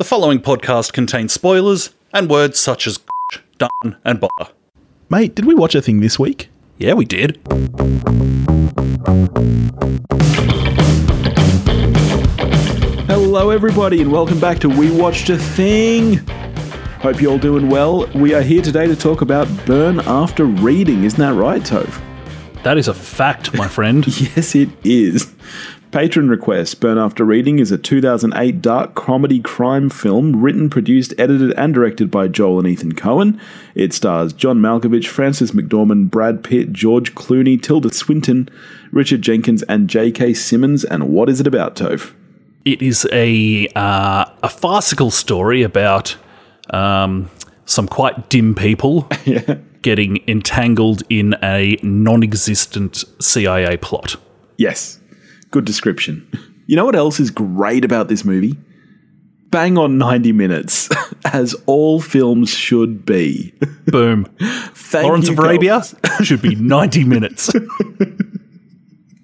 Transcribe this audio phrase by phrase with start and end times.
[0.00, 3.00] The following podcast contains spoilers and words such as
[3.58, 4.50] done and bother.
[5.10, 6.48] Mate, did we watch a thing this week?
[6.78, 7.38] Yeah, we did.
[13.08, 16.16] Hello, everybody, and welcome back to We Watched a Thing.
[17.02, 18.06] Hope you're all doing well.
[18.14, 21.04] We are here today to talk about Burn After Reading.
[21.04, 22.02] Isn't that right, Tove?
[22.62, 24.06] That is a fact, my friend.
[24.18, 25.30] Yes, it is.
[25.92, 31.52] Patron request Burn After Reading is a 2008 dark comedy crime film written, produced, edited,
[31.54, 33.40] and directed by Joel and Ethan Coen.
[33.74, 38.48] It stars John Malkovich, Frances McDormand, Brad Pitt, George Clooney, Tilda Swinton,
[38.92, 40.34] Richard Jenkins, and J.K.
[40.34, 40.84] Simmons.
[40.84, 42.14] And what is it about, Tove?
[42.64, 46.16] It is a uh, a farcical story about
[46.72, 47.28] um,
[47.64, 49.08] some quite dim people
[49.82, 54.14] getting entangled in a non-existent CIA plot.
[54.56, 54.99] Yes.
[55.50, 56.26] Good description.
[56.66, 58.56] You know what else is great about this movie?
[59.50, 60.88] Bang on 90 minutes,
[61.24, 63.52] as all films should be.
[63.86, 64.24] Boom.
[64.74, 65.82] Thank Lawrence you, of Arabia
[66.22, 67.52] should be 90 minutes.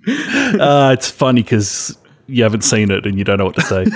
[0.09, 3.87] uh, it's funny because you haven't seen it and you don't know what to say.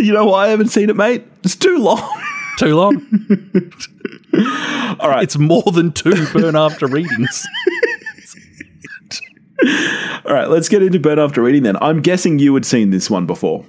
[0.00, 1.24] You know why I haven't seen it, mate?
[1.44, 2.02] It's too long.
[2.58, 2.94] Too long.
[5.00, 5.22] All right.
[5.22, 7.46] It's more than two burn after readings.
[10.24, 11.76] All right, let's get into Burn After Reading then.
[11.76, 13.64] I'm guessing you had seen this one before.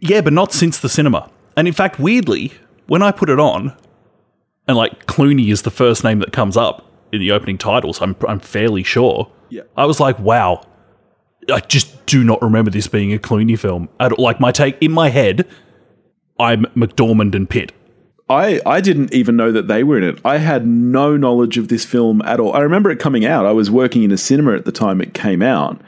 [0.00, 1.30] Yeah, but not since the cinema.
[1.56, 2.52] And in fact, weirdly,
[2.86, 3.76] when I put it on,
[4.66, 8.16] and like Clooney is the first name that comes up in the opening titles, I'm,
[8.26, 9.30] I'm fairly sure.
[9.50, 9.62] Yeah.
[9.76, 10.64] I was like, wow.
[11.52, 13.88] I just do not remember this being a Clooney film.
[13.98, 14.22] At all.
[14.22, 15.48] Like my take in my head,
[16.38, 17.72] I'm McDormand and Pitt.
[18.30, 20.20] I, I didn't even know that they were in it.
[20.24, 22.52] I had no knowledge of this film at all.
[22.54, 23.46] I remember it coming out.
[23.46, 25.80] I was working in a cinema at the time it came out.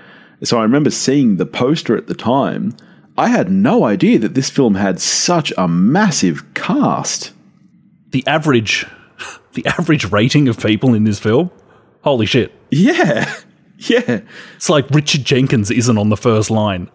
[0.43, 2.75] So I remember seeing the poster at the time.
[3.19, 7.33] I had no idea that this film had such a massive cast.
[8.09, 8.87] The average,
[9.53, 11.51] the average rating of people in this film,
[12.03, 12.53] holy shit!
[12.71, 13.33] Yeah.
[13.89, 14.21] Yeah.
[14.57, 16.91] It's like Richard Jenkins isn't on the first line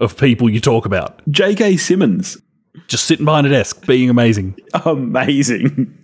[0.00, 1.20] of people you talk about.
[1.30, 1.76] J.K.
[1.76, 2.38] Simmons.
[2.88, 4.56] Just sitting behind a desk, being amazing.
[4.84, 5.96] Amazing.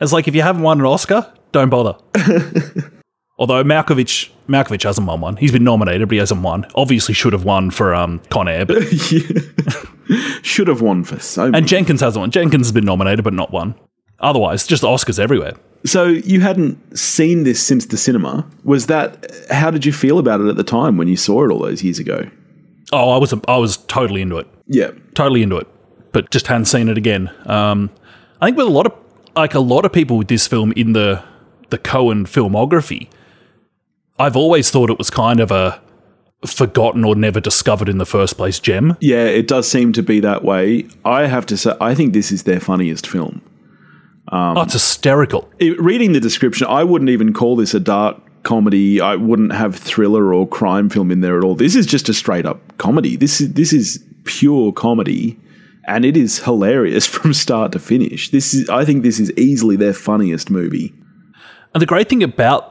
[0.00, 1.96] It's like if you haven't won an Oscar, don't bother.
[3.38, 5.36] Although Malkovich, Malkovich hasn't won one.
[5.36, 6.66] He's been nominated, but he hasn't won.
[6.76, 8.82] Obviously, should have won for um, Con Air, but
[10.42, 11.58] Should have won for so many.
[11.58, 12.30] and Jenkins hasn't won.
[12.30, 13.74] Jenkins has been nominated, but not won.
[14.20, 15.54] Otherwise, just Oscars everywhere.
[15.84, 18.48] So you hadn't seen this since the cinema.
[18.64, 21.50] Was that how did you feel about it at the time when you saw it
[21.50, 22.28] all those years ago?
[22.92, 24.46] Oh, I was I was totally into it.
[24.68, 24.90] Yeah.
[25.14, 25.66] totally into it,
[26.12, 27.30] but just hadn't seen it again.
[27.46, 27.90] Um,
[28.40, 28.92] I think with a lot of
[29.34, 31.22] like a lot of people with this film in the
[31.70, 33.08] the Coen filmography,
[34.18, 35.80] I've always thought it was kind of a
[36.46, 38.96] forgotten or never discovered in the first place gem.
[39.00, 40.86] Yeah, it does seem to be that way.
[41.04, 43.40] I have to say I think this is their funniest film.
[44.30, 45.48] oh, it's hysterical.
[45.58, 49.00] It- reading the description, I wouldn't even call this a dark comedy.
[49.00, 51.54] I wouldn't have thriller or crime film in there at all.
[51.54, 53.16] This is just a straight up comedy.
[53.16, 55.38] This is this is pure comedy
[55.84, 58.30] and it is hilarious from start to finish.
[58.30, 60.94] This is I think this is easily their funniest movie.
[61.74, 62.68] And the great thing about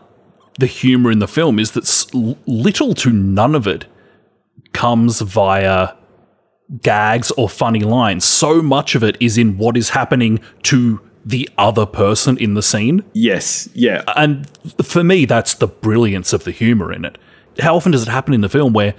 [0.60, 3.86] the humor in the film is that little to none of it
[4.74, 5.96] comes via
[6.82, 8.24] gags or funny lines.
[8.26, 12.62] So much of it is in what is happening to the other person in the
[12.62, 13.04] scene.
[13.14, 14.04] Yes, yeah.
[14.16, 14.50] And
[14.84, 17.18] for me, that's the brilliance of the humor in it.
[17.60, 18.96] How often does it happen in the film where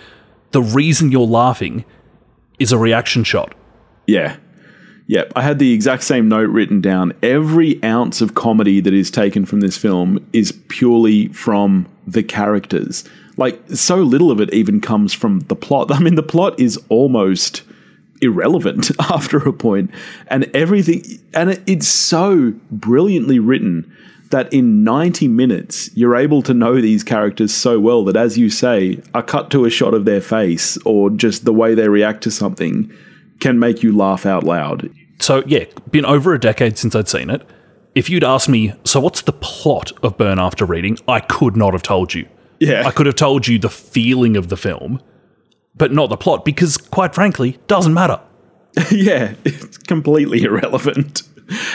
[0.51, 1.85] the reason you're laughing
[2.59, 3.55] is a reaction shot?
[4.13, 4.37] Yeah.
[5.07, 7.15] Yeah, I had the exact same note written down.
[7.23, 13.05] Every ounce of comedy that is taken from this film is purely from the characters.
[13.39, 15.91] Like, so little of it even comes from the plot.
[15.97, 17.63] I mean, the plot is almost
[18.21, 19.91] irrelevant after a point,
[20.29, 21.03] and everything,
[21.33, 23.91] and it, it's so brilliantly written
[24.29, 28.51] that in 90 minutes, you're able to know these characters so well that, as you
[28.51, 32.23] say, a cut to a shot of their face or just the way they react
[32.25, 32.93] to something
[33.43, 34.91] can make you laugh out loud.
[35.21, 37.47] So, yeah, been over a decade since I'd seen it.
[37.95, 40.99] If you'd asked me, so what's the plot of Burn After Reading?
[41.07, 42.27] I could not have told you.
[42.59, 42.87] Yeah.
[42.87, 45.03] I could have told you the feeling of the film,
[45.75, 48.21] but not the plot because, quite frankly, doesn't matter.
[48.91, 51.23] yeah, it's completely irrelevant.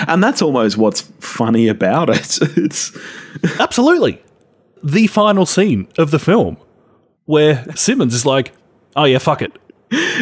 [0.07, 2.39] And that's almost what's funny about it.
[2.57, 2.97] It's
[3.59, 4.23] Absolutely.
[4.83, 6.57] The final scene of the film
[7.25, 8.53] where Simmons is like,
[8.95, 9.51] oh, yeah, fuck it.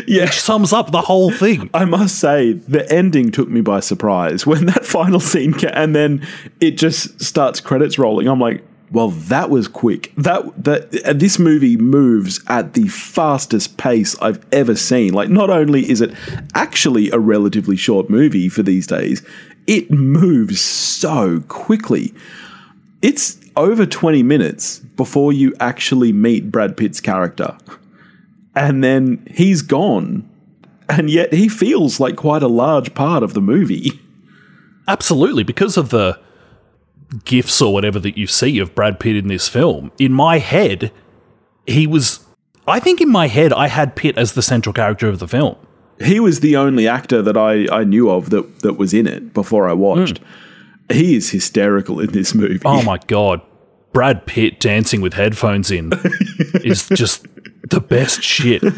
[0.08, 0.30] Yeah.
[0.30, 1.70] Sums up the whole thing.
[1.74, 5.96] I must say, the ending took me by surprise when that final scene ca- and
[5.96, 6.26] then
[6.60, 8.28] it just starts credits rolling.
[8.28, 10.14] I'm like, well, that was quick.
[10.16, 15.14] That that uh, this movie moves at the fastest pace I've ever seen.
[15.14, 16.14] Like, not only is it
[16.54, 19.26] actually a relatively short movie for these days,
[19.68, 22.14] it moves so quickly.
[23.02, 27.58] It's over 20 minutes before you actually meet Brad Pitt's character.
[28.56, 30.30] And then he's gone.
[30.88, 34.00] And yet he feels like quite a large part of the movie.
[34.88, 36.20] Absolutely, because of the
[37.24, 39.92] gifts or whatever that you see of Brad Pitt in this film.
[39.98, 40.92] In my head,
[41.66, 42.20] he was.
[42.68, 45.56] I think in my head, I had Pitt as the central character of the film.
[46.04, 49.34] He was the only actor that I, I knew of that, that was in it
[49.34, 50.18] before I watched.
[50.18, 50.26] Hmm.
[50.94, 52.60] He is hysterical in this movie.
[52.66, 53.42] Oh my god,
[53.94, 55.92] Brad Pitt dancing with headphones in
[56.64, 57.26] is just
[57.70, 58.64] the best shit.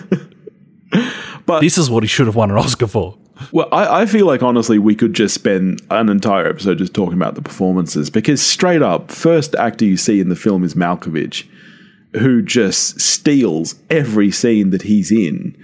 [1.46, 3.18] But- this is what he should have won an Oscar for.
[3.52, 7.14] Well, I, I feel like honestly we could just spend an entire episode just talking
[7.14, 11.46] about the performances because straight up, first actor you see in the film is Malkovich,
[12.20, 15.56] who just steals every scene that he's in.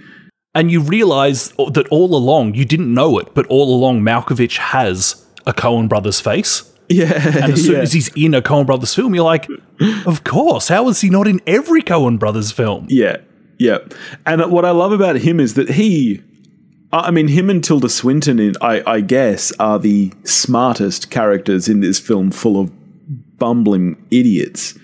[0.54, 5.22] And you realize that all along, you didn't know it, but all along, Malkovich has
[5.46, 6.70] a Coen Brothers face.
[6.88, 7.80] Yeah, And as soon yeah.
[7.80, 9.48] as he's in a Coen Brothers film, you're like,
[10.06, 10.68] of course.
[10.68, 12.86] How is he not in every Coen Brothers film?
[12.88, 13.18] Yeah,
[13.58, 13.78] yeah.
[14.26, 16.22] And what I love about him is that he,
[16.92, 21.80] I mean, him and Tilda Swinton, in, I, I guess, are the smartest characters in
[21.80, 22.70] this film, full of
[23.38, 24.78] bumbling idiots.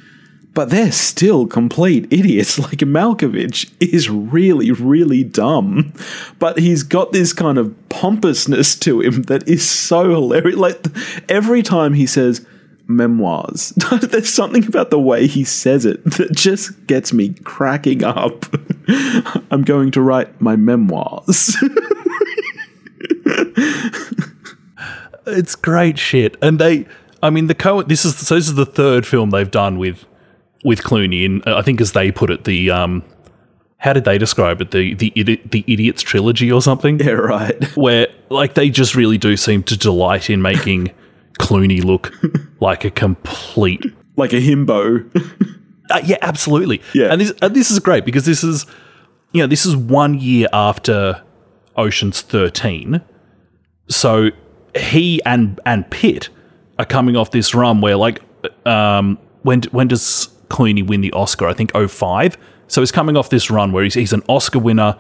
[0.53, 2.59] But they're still complete idiots.
[2.71, 5.93] Like Malkovich is really, really dumb,
[6.39, 10.57] but he's got this kind of pompousness to him that is so hilarious.
[10.57, 10.85] Like
[11.29, 12.45] every time he says
[12.87, 13.71] memoirs,
[14.03, 18.45] there's something about the way he says it that just gets me cracking up.
[19.51, 21.57] I'm going to write my memoirs.
[25.27, 26.37] It's great shit.
[26.43, 26.87] And they,
[27.23, 30.05] I mean, the Coen, this is, so this is the third film they've done with,
[30.65, 31.25] with Clooney.
[31.25, 33.03] And I think as they put it, the, um,
[33.79, 34.71] how did they describe it?
[34.73, 35.11] The, the,
[35.51, 36.99] the Idiots trilogy or something?
[37.01, 37.65] yeah, right.
[37.77, 40.91] where like they just really do seem to delight in making
[41.39, 42.13] Clooney look
[42.61, 43.85] like a complete
[44.17, 45.07] Like a himbo.
[45.91, 47.07] uh, yeah absolutely Yeah.
[47.13, 48.67] and this and this is great because this is
[49.33, 51.23] you know this is one year after
[51.77, 53.01] Ocean's 13
[53.89, 54.29] so
[54.77, 56.29] he and and Pitt
[56.79, 58.21] are coming off this run where like
[58.67, 62.37] um when when does Clooney win the Oscar I think 05
[62.69, 64.97] so he's coming off this run where he's he's an Oscar winner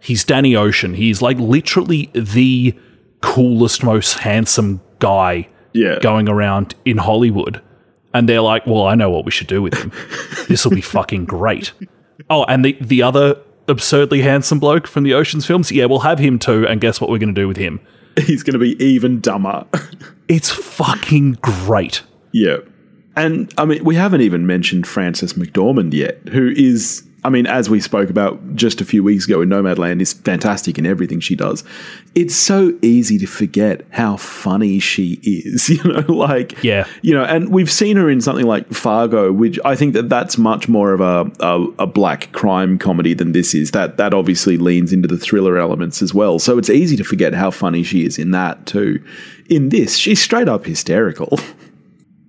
[0.00, 2.74] he's Danny Ocean he's like literally the
[3.20, 5.98] coolest most handsome guy Yeah.
[6.00, 7.60] going around in Hollywood.
[8.12, 9.92] And they're like, well, I know what we should do with him.
[10.48, 11.72] this will be fucking great.
[12.28, 13.36] Oh, and the, the other
[13.68, 16.66] absurdly handsome bloke from the Oceans films, yeah, we'll have him too.
[16.66, 17.78] And guess what we're going to do with him?
[18.26, 19.66] He's going to be even dumber.
[20.28, 22.02] It's fucking great.
[22.32, 22.58] Yeah.
[23.16, 27.68] And I mean, we haven't even mentioned Frances McDormand yet, who is, I mean, as
[27.68, 31.34] we spoke about just a few weeks ago in Nomadland, is fantastic in everything she
[31.34, 31.64] does.
[32.14, 36.86] It's so easy to forget how funny she is, you know, like, Yeah.
[37.02, 40.38] you know, and we've seen her in something like Fargo, which I think that that's
[40.38, 43.72] much more of a, a, a black crime comedy than this is.
[43.72, 46.38] That that obviously leans into the thriller elements as well.
[46.38, 49.02] So it's easy to forget how funny she is in that too.
[49.50, 51.38] In this, she's straight up hysterical.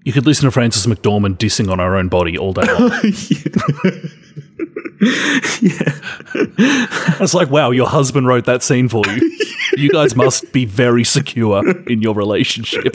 [0.03, 2.91] You could listen to Frances McDormand dissing on her own body all day long.
[5.61, 5.97] Yeah.
[7.19, 9.37] it's like, wow, your husband wrote that scene for you.
[9.77, 12.93] You guys must be very secure in your relationship.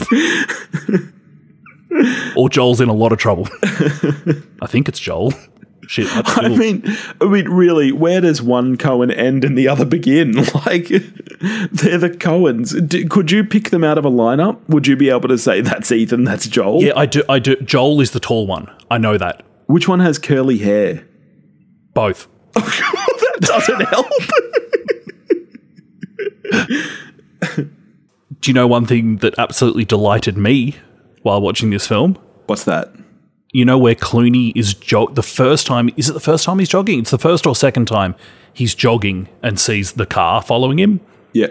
[2.35, 3.47] or Joel's in a lot of trouble.
[4.61, 5.33] I think it's Joel.
[5.87, 6.07] Shit.
[6.11, 6.83] I mean,
[7.21, 10.33] I mean, really, where does one Coen end and the other begin?
[10.65, 12.87] Like, they're the Coens.
[12.89, 14.59] D- could you pick them out of a lineup?
[14.67, 16.83] Would you be able to say that's Ethan, that's Joel?
[16.83, 17.23] yeah, I do.
[17.29, 17.55] I do.
[17.57, 18.69] Joel is the tall one.
[18.91, 19.43] I know that.
[19.67, 21.07] Which one has curly hair?
[21.93, 22.27] Both.
[22.59, 24.07] Oh, that doesn't help.
[28.41, 30.75] Do you know one thing that absolutely delighted me
[31.21, 32.17] while watching this film?
[32.47, 32.91] What's that?
[33.57, 36.69] You know where Clooney is jog the first time is it the first time he's
[36.69, 36.99] jogging?
[36.99, 38.13] It's the first or second time
[38.53, 40.99] he's jogging and sees the car following him.
[41.33, 41.47] Yeah.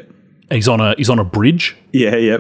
[0.49, 1.77] He's on a he's on a bridge.
[1.93, 2.39] Yeah, yeah.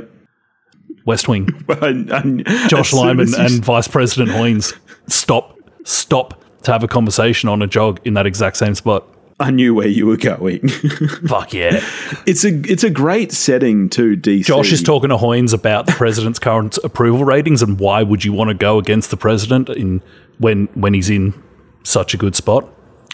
[1.04, 1.48] West Wing.
[1.82, 4.72] And- and Josh Lyman and Vice President Hoynes
[5.08, 9.04] stop stop to have a conversation on a jog in that exact same spot.
[9.38, 10.68] I knew where you were going.
[11.28, 11.80] Fuck yeah.
[12.26, 14.44] it's a it's a great setting to DC.
[14.44, 18.32] Josh is talking to Hoynes about the president's current approval ratings and why would you
[18.32, 20.02] want to go against the president in
[20.38, 21.34] when when he's in
[21.82, 22.68] such a good spot.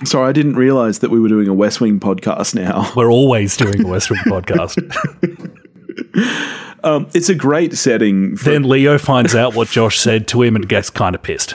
[0.04, 2.90] Sorry, I didn't realize that we were doing a West Wing podcast now.
[2.96, 4.78] We're always doing a West Wing podcast.
[6.84, 8.36] Um, it's a great setting.
[8.36, 11.54] For, Then Leo finds out what Josh said to him and gets kind of pissed.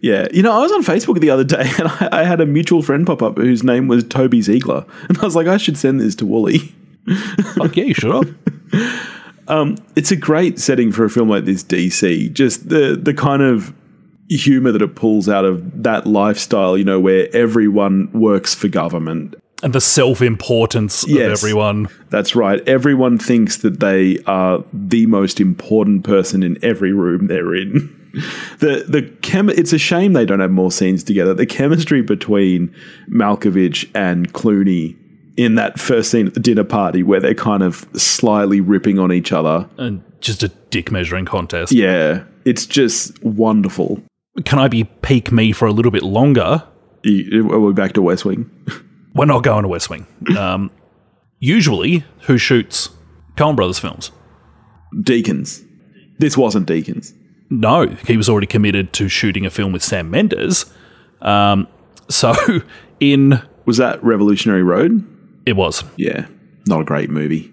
[0.00, 2.46] Yeah, you know, I was on Facebook the other day and I, I had a
[2.46, 5.76] mutual friend pop up whose name was Toby Ziegler, and I was like, I should
[5.76, 6.58] send this to Wooly.
[7.54, 8.34] Fuck yeah, you should have.
[9.48, 11.64] Um, it's a great setting for a film like this.
[11.64, 13.74] DC, just the the kind of
[14.28, 19.34] humor that it pulls out of that lifestyle, you know, where everyone works for government
[19.64, 21.26] And the self importance Yes.
[21.26, 21.88] of everyone.
[22.10, 22.60] That's right.
[22.68, 27.96] Everyone thinks that they are the most important person in every room they're in.
[28.58, 31.34] The the chem it's a shame they don't have more scenes together.
[31.34, 32.74] The chemistry between
[33.08, 34.96] Malkovich and Clooney
[35.36, 39.12] in that first scene at the dinner party where they're kind of slyly ripping on
[39.12, 39.68] each other.
[39.78, 41.72] And just a dick measuring contest.
[41.72, 44.02] Yeah, it's just wonderful.
[44.44, 46.62] Can I be peak me for a little bit longer?
[47.04, 48.50] We're we back to West Wing?
[49.14, 50.06] We're not going to West Wing.
[50.38, 50.70] Um,
[51.38, 52.90] usually, who shoots
[53.36, 54.12] Coen Brothers films?
[54.94, 55.66] Deakins.
[56.18, 57.12] This wasn't Deakins.
[57.50, 60.66] No, he was already committed to shooting a film with Sam Mendes.
[61.20, 61.66] Um,
[62.08, 62.32] so,
[63.00, 65.04] in Was that Revolutionary Road?
[65.46, 66.26] it was Yeah,
[66.68, 67.52] not a great movie.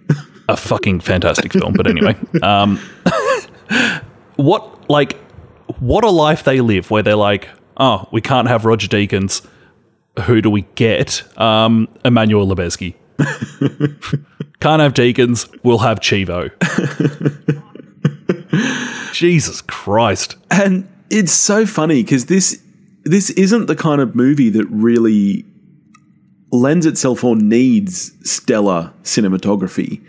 [0.50, 1.74] a fucking fantastic film.
[1.74, 2.78] But anyway, um,
[4.36, 5.18] what like
[5.80, 9.46] what a life they live where they're like, oh, we can't have Roger Deakins.
[10.26, 11.24] Who do we get?
[11.40, 12.94] Um, Emmanuel Lubezki.
[14.60, 15.48] can't have Deakins.
[15.64, 16.52] We'll have Chivo.
[19.18, 20.36] Jesus Christ.
[20.52, 22.62] And it's so funny because this
[23.04, 25.46] this isn't the kind of movie that really
[26.52, 30.06] lends itself or needs stellar cinematography.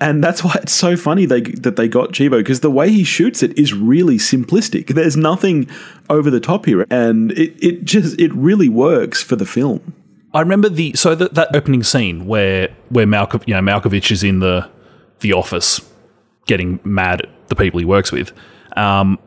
[0.00, 3.04] And that's why it's so funny they, that they got Chivo because the way he
[3.04, 4.88] shoots it is really simplistic.
[4.88, 5.70] There's nothing
[6.10, 9.94] over the top here, and it, it just it really works for the film.
[10.34, 14.22] I remember the so that that opening scene where where Malkov, you know Malkovich is
[14.22, 14.68] in the
[15.20, 15.80] the office
[16.46, 18.32] getting mad at the people he works with.
[18.76, 19.18] Um,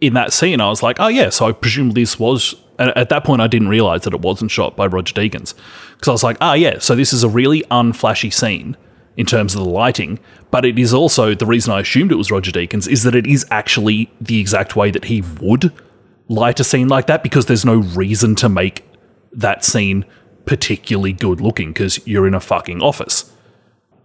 [0.00, 2.54] in that scene, I was like, oh yeah, so I presume this was.
[2.78, 5.54] At that point, I didn't realize that it wasn't shot by Roger Deakins
[5.92, 8.74] because I was like, ah yeah, so this is a really unflashy scene
[9.18, 10.18] in terms of the lighting,
[10.50, 13.26] but it is also the reason I assumed it was Roger Deakins is that it
[13.26, 15.72] is actually the exact way that he would
[16.28, 18.82] light a scene like that because there's no reason to make
[19.32, 20.06] that scene
[20.46, 23.30] particularly good looking because you're in a fucking office.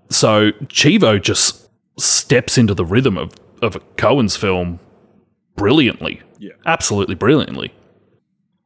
[0.10, 1.65] So Chivo just
[1.98, 4.80] steps into the rhythm of, of a Coen's film
[5.56, 6.22] brilliantly.
[6.40, 6.54] Yeah.
[6.66, 7.74] Absolutely brilliantly.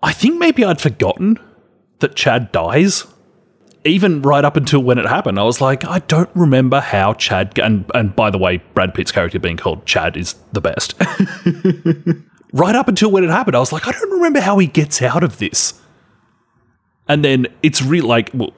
[0.01, 1.39] I think maybe I'd forgotten
[1.99, 3.05] that Chad dies.
[3.85, 7.57] Even right up until when it happened, I was like, I don't remember how Chad.
[7.59, 10.95] And, and by the way, Brad Pitt's character being called Chad is the best.
[12.53, 15.01] right up until when it happened, I was like, I don't remember how he gets
[15.01, 15.79] out of this.
[17.07, 18.53] And then it's really like, well,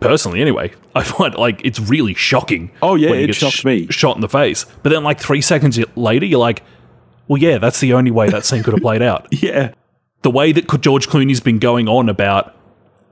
[0.00, 2.70] personally anyway, I find like it's really shocking.
[2.82, 3.86] Oh, yeah, it shocked me.
[3.90, 6.62] Shot in the face, but then like three seconds later, you're like,
[7.26, 9.26] well, yeah, that's the only way that scene could have played out.
[9.42, 9.72] Yeah,
[10.22, 12.54] The way that George Clooney's been going on about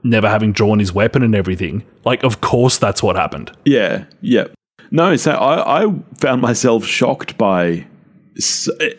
[0.03, 3.51] never having drawn his weapon and everything, like, of course, that's what happened.
[3.65, 4.45] Yeah, yeah.
[4.89, 7.85] No, so I, I found myself shocked by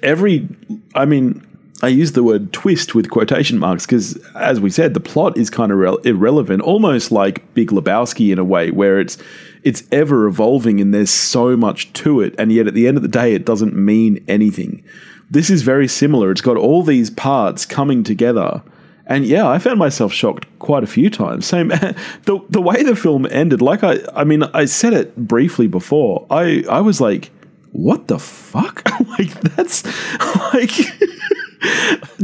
[0.02, 0.49] every.
[0.95, 1.47] I mean,
[1.80, 5.49] I use the word twist with quotation marks because, as we said, the plot is
[5.49, 9.16] kind of rel- irrelevant, almost like Big Lebowski in a way, where it's
[9.62, 13.02] it's ever evolving and there's so much to it, and yet at the end of
[13.02, 14.82] the day, it doesn't mean anything.
[15.30, 16.30] This is very similar.
[16.30, 18.62] It's got all these parts coming together.
[19.06, 21.47] And yeah, I found myself shocked quite a few times.
[21.47, 21.68] Same
[22.25, 26.26] the the way the film ended, like I I mean, I said it briefly before.
[26.28, 27.30] I I was like,
[27.73, 28.82] what the fuck?
[29.18, 29.85] like that's
[30.52, 30.73] like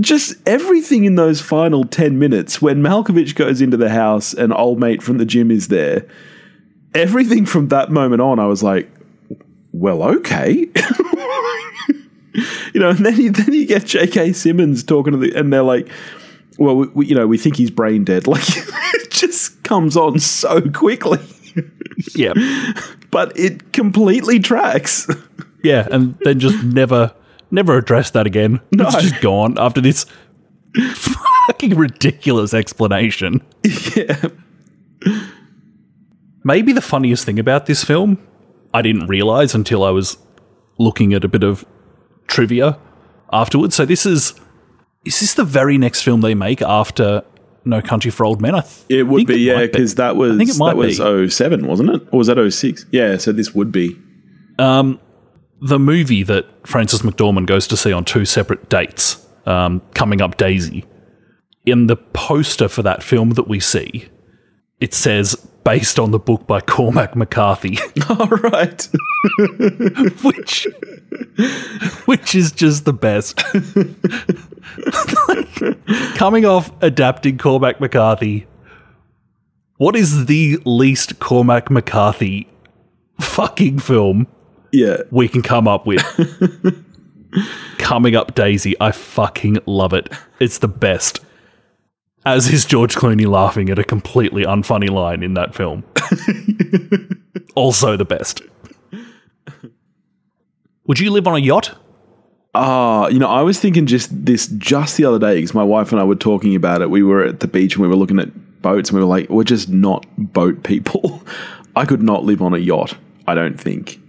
[0.01, 4.79] just everything in those final 10 minutes when Malkovich goes into the house and old
[4.79, 6.07] mate from the gym is there.
[6.95, 8.89] Everything from that moment on, I was like,
[9.73, 10.53] well, okay.
[12.73, 14.33] you know, and then you, then you get J.K.
[14.33, 15.89] Simmons talking to the, and they're like,
[16.59, 18.27] well, we, we, you know, we think he's brain dead.
[18.35, 21.19] Like, it just comes on so quickly,
[22.15, 22.33] Yeah.
[23.11, 25.09] but it completely tracks.
[25.63, 25.89] Yeah.
[25.91, 27.13] And then just never,
[27.51, 28.61] never addressed that again.
[28.73, 28.87] No.
[28.87, 30.07] It's just gone after this
[30.95, 33.43] fucking ridiculous explanation.
[33.97, 34.29] yeah.
[36.45, 38.19] Maybe the funniest thing about this film,
[38.75, 40.19] I didn't realize until I was
[40.79, 41.65] looking at a bit of
[42.27, 42.79] trivia
[43.33, 43.75] afterwards.
[43.75, 44.35] So this is
[45.05, 47.23] is this the very next film they make after
[47.65, 48.55] No Country for Old Men?
[48.55, 50.77] I th- It would be, yeah, might because that was I think it might that
[50.77, 51.29] was be.
[51.29, 52.03] 07, wasn't it?
[52.13, 52.87] Or was that 06?
[52.91, 53.99] Yeah, so this would be.
[54.59, 54.99] Um,
[55.61, 60.37] the movie that Frances McDormand goes to see on two separate dates, um, coming up
[60.37, 60.85] Daisy.
[61.67, 64.09] In the poster for that film that we see,
[64.81, 65.35] it says
[65.65, 67.79] based on the book by Cormac McCarthy,
[68.11, 68.87] All right.
[70.23, 70.67] which
[72.05, 73.43] which is just the best.
[75.29, 78.47] Like, coming off adapting Cormac McCarthy,
[79.77, 82.49] what is the least Cormac McCarthy
[83.21, 84.27] fucking film
[84.75, 84.99] Yeah.
[85.11, 86.03] we can come up with?
[87.79, 90.13] Coming up Daisy, I fucking love it.
[90.41, 91.21] It's the best.
[92.27, 95.85] As is George Clooney laughing at a completely unfunny line in that film.
[97.55, 98.43] also the best.
[100.87, 101.77] Would you live on a yacht?
[102.55, 105.93] Ah, you know, I was thinking just this just the other day because my wife
[105.93, 106.91] and I were talking about it.
[106.91, 109.29] We were at the beach and we were looking at boats and we were like,
[109.29, 111.23] we're just not boat people.
[111.77, 112.97] I could not live on a yacht.
[113.27, 114.01] I don't think.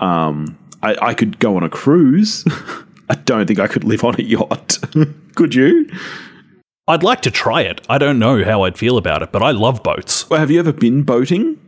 [0.00, 2.44] Um, I, I could go on a cruise.
[3.10, 4.78] I don't think I could live on a yacht.
[5.34, 5.90] could you?
[6.86, 7.84] I'd like to try it.
[7.88, 10.28] I don't know how I'd feel about it, but I love boats.
[10.30, 11.58] Well, have you ever been boating?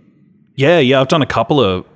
[0.56, 1.86] Yeah, yeah, I've done a couple of.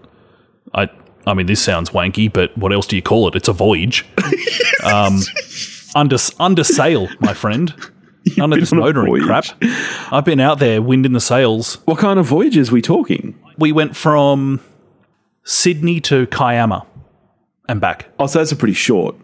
[0.74, 0.90] I,
[1.26, 3.34] I mean, this sounds wanky, but what else do you call it?
[3.34, 4.04] It's a voyage.
[4.84, 5.20] um,
[5.94, 7.74] under under sail, my friend.
[8.40, 9.46] Under been this on a motoring crap.
[10.10, 11.76] I've been out there, wind in the sails.
[11.84, 13.38] What kind of voyages we talking?
[13.58, 14.60] We went from
[15.44, 16.86] Sydney to Kiama
[17.68, 18.06] and back.
[18.18, 19.14] Oh, so that's a pretty short.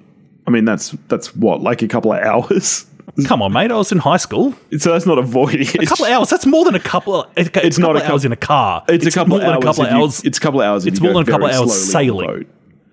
[0.46, 2.86] I mean, that's that's what like a couple of hours.
[3.26, 3.70] Come on, mate.
[3.72, 4.54] I was in high school.
[4.78, 5.74] So that's not a voyage.
[5.74, 6.30] A couple of hours.
[6.30, 7.22] That's more than a couple.
[7.22, 8.84] Of, it's, it's not a couple hours in a car.
[8.88, 9.62] It's, a couple more of than hours.
[9.62, 10.24] a couple of if you- hours.
[10.24, 10.86] it's a couple of hours.
[10.86, 12.46] It's more than a couple of hours slowly on the sailing.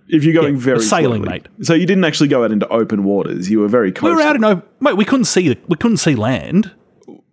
[0.10, 1.42] If you're going Yeah, very sailing, slowly.
[1.60, 1.66] mate.
[1.66, 3.50] So you didn't actually go out into open waters.
[3.52, 4.96] You were very we were out in no, mate.
[4.98, 5.50] We couldn't see.
[5.50, 6.72] the- We couldn't see land.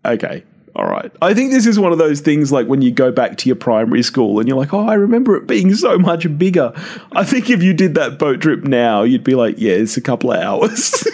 [0.04, 0.44] okay.
[0.76, 1.12] All right.
[1.22, 3.54] I think this is one of those things like when you go back to your
[3.56, 6.72] primary school and you're like, oh, I remember it being so much bigger.
[7.12, 10.00] I think if you did that boat trip now, you'd be like, yeah, it's a
[10.00, 11.06] couple of hours.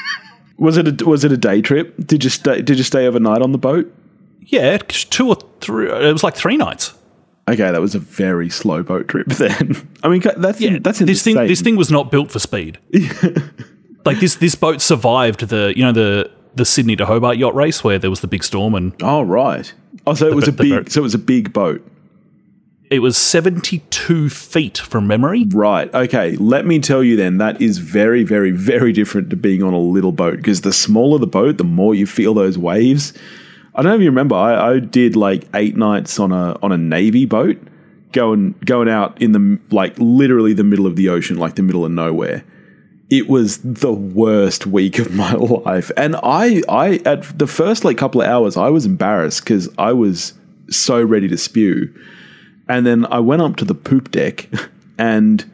[0.58, 1.94] was it a, was it a day trip?
[2.04, 3.92] Did you stay Did you stay overnight on the boat?
[4.40, 5.88] Yeah, two or three.
[5.88, 6.92] It was like three nights.
[7.48, 9.88] Okay, that was a very slow boat trip then.
[10.02, 11.36] I mean, that's Yeah, that's this thing.
[11.36, 11.48] insane.
[11.48, 12.78] This thing was not built for speed.
[14.04, 14.36] like this.
[14.36, 15.72] This boat survived the.
[15.76, 18.74] You know the the Sydney to Hobart yacht race where there was the big storm
[18.74, 19.72] and Oh right.
[20.06, 20.70] Oh, so it was a big.
[20.70, 20.92] boat.
[20.92, 21.84] So it was a big boat.
[22.90, 25.46] it was seventy two feet from memory.
[25.50, 25.92] Right.
[25.94, 26.36] Okay.
[26.36, 27.38] Let me tell you then.
[27.38, 31.18] That is very, very, very different to being on a little boat because the smaller
[31.18, 33.12] the boat, the more you feel those waves.
[33.74, 34.36] I don't know if you remember.
[34.36, 37.58] I, I did like eight nights on a on a navy boat,
[38.12, 41.84] going going out in the like literally the middle of the ocean, like the middle
[41.84, 42.44] of nowhere.
[43.14, 45.34] It was the worst week of my
[45.66, 49.68] life, and I I at the first like couple of hours I was embarrassed because
[49.78, 50.34] I was
[50.68, 51.94] so ready to spew.
[52.68, 54.48] And then I went up to the poop deck,
[54.98, 55.48] and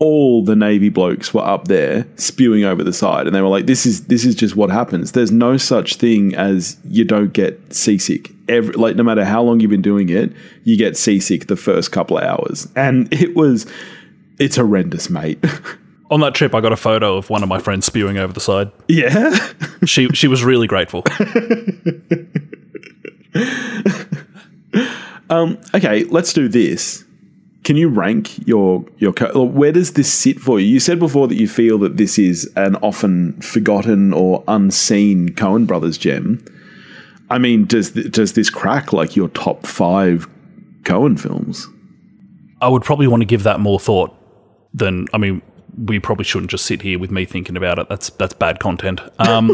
[0.00, 3.66] all the navy blokes were up there spewing over the side, and they were like,
[3.66, 5.12] "This is this is just what happens.
[5.12, 8.32] There's no such thing as you don't get seasick.
[8.48, 10.32] Every like, no matter how long you've been doing it,
[10.64, 13.64] you get seasick the first couple of hours, and it was
[14.40, 15.38] it's horrendous, mate.
[16.14, 18.38] On that trip, I got a photo of one of my friends spewing over the
[18.40, 18.70] side.
[18.86, 19.34] yeah,
[19.84, 21.02] She she was really grateful.
[25.30, 27.02] Um, okay, let's do this.
[27.64, 30.66] Can you rank your your co- where does this sit for you?
[30.66, 35.66] You said before that you feel that this is an often forgotten or unseen Coen
[35.66, 36.44] Brothers gem.
[37.30, 40.28] I mean, does th- does this crack like your top five
[40.82, 41.66] Coen films?
[42.60, 44.14] I would probably want to give that more thought
[44.74, 45.40] than I mean.
[45.76, 47.88] We probably shouldn't just sit here with me thinking about it.
[47.88, 49.00] That's that's bad content.
[49.18, 49.48] Um,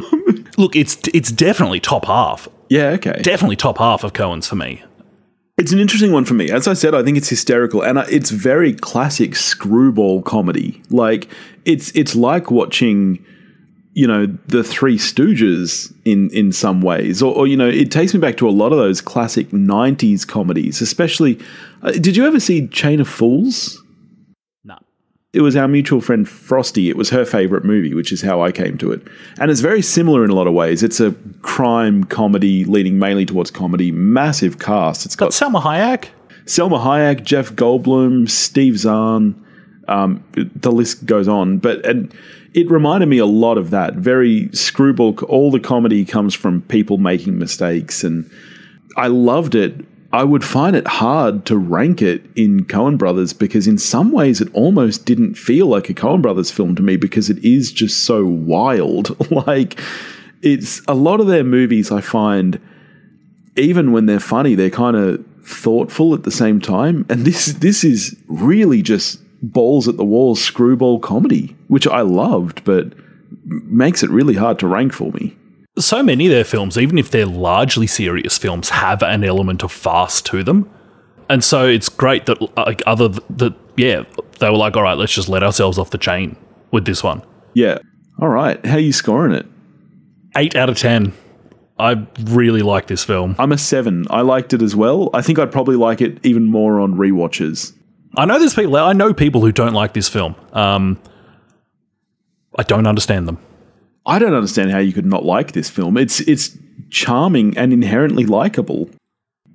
[0.59, 2.49] look, it's it's definitely top half.
[2.69, 3.21] Yeah, okay.
[3.23, 4.83] Definitely top half of Coen's for me.
[5.61, 6.51] It's an interesting one for me.
[6.51, 10.83] As I said, I think it's hysterical, and it's very classic screwball comedy.
[10.89, 11.29] Like
[11.67, 13.23] it's it's like watching,
[13.93, 18.15] you know, the Three Stooges in in some ways, or, or you know, it takes
[18.15, 20.81] me back to a lot of those classic '90s comedies.
[20.81, 21.39] Especially,
[21.83, 23.80] uh, did you ever see Chain of Fools?
[25.33, 26.89] It was our mutual friend Frosty.
[26.89, 29.07] It was her favorite movie, which is how I came to it.
[29.39, 30.83] And it's very similar in a lot of ways.
[30.83, 35.07] It's a crime comedy leaning mainly towards comedy, massive cast.
[35.07, 36.09] It's got Salma Hayek.
[36.47, 39.47] Salma Hayek, Jeff Goldblum, Steve Zahn.
[39.87, 42.15] Um, the list goes on, but and
[42.55, 43.95] it reminded me a lot of that.
[43.95, 45.17] Very screwball.
[45.25, 48.29] All the comedy comes from people making mistakes, and
[48.97, 49.75] I loved it.
[50.13, 54.41] I would find it hard to rank it in Coen Brothers because, in some ways,
[54.41, 58.05] it almost didn't feel like a Coen Brothers film to me because it is just
[58.05, 59.31] so wild.
[59.47, 59.81] like,
[60.43, 62.61] it's a lot of their movies, I find,
[63.57, 67.07] even when they're funny, they're kind of thoughtful at the same time.
[67.09, 72.65] And this this is really just balls at the wall screwball comedy, which I loved,
[72.65, 72.93] but
[73.45, 75.37] makes it really hard to rank for me.
[75.79, 79.73] So many of their films, even if they're largely serious films, have an element of
[79.73, 80.69] farce to them.
[81.29, 84.03] And so it's great that like other th- that yeah,
[84.41, 86.37] they were like, all right, let's just let ourselves off the chain
[86.73, 87.23] with this one.
[87.55, 87.79] Yeah.
[88.21, 88.65] All right.
[88.67, 89.47] How are you scoring it?
[90.37, 91.13] Eight out of ten.
[91.79, 93.37] I really like this film.
[93.39, 94.07] I'm a seven.
[94.11, 95.09] I liked it as well.
[95.15, 97.75] I think I'd probably like it even more on rewatches.
[98.17, 98.77] I know there's people.
[98.77, 100.35] I know people who don't like this film.
[100.53, 101.01] Um,
[102.59, 103.39] I don't understand them.
[104.07, 105.97] I don't understand how you could not like this film.
[105.97, 106.57] It's it's
[106.91, 108.91] charming and inherently likable.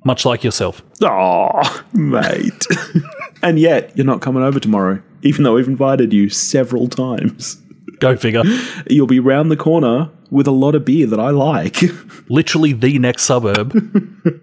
[0.03, 0.84] Much like yourself.
[1.01, 2.67] Oh, mate.
[3.41, 7.60] and yet you're not coming over tomorrow, even though we've invited you several times.
[7.99, 8.43] Go figure.
[8.88, 11.81] You'll be round the corner with a lot of beer that I like.
[12.29, 13.73] Literally the next suburb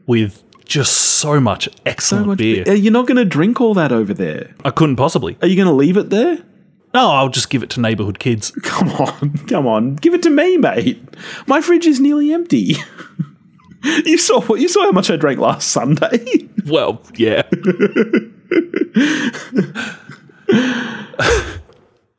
[0.06, 2.64] with just so much excellent much beer.
[2.64, 2.74] beer.
[2.74, 4.54] You're not going to drink all that over there.
[4.64, 5.36] I couldn't possibly.
[5.42, 6.38] Are you going to leave it there?
[6.94, 8.50] No, I'll just give it to neighborhood kids.
[8.62, 11.02] Come on, come on, give it to me, mate.
[11.46, 12.76] My fridge is nearly empty.
[14.04, 16.48] you saw what you saw how much I drank last Sunday.
[16.64, 17.42] Well, yeah.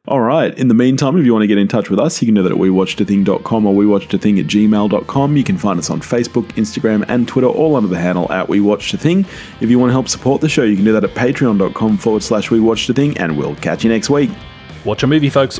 [0.05, 0.53] All right.
[0.59, 2.43] In the meantime, if you want to get in touch with us, you can do
[2.43, 5.37] that at wewatchedathing.com or wewatchedathing at gmail.com.
[5.37, 9.25] You can find us on Facebook, Instagram, and Twitter, all under the handle at wewatchedathing.
[9.61, 12.21] If you want to help support the show, you can do that at patreon.com forward
[12.21, 14.29] slash wewatchedathing, and we'll catch you next week.
[14.85, 15.59] Watch a movie, folks.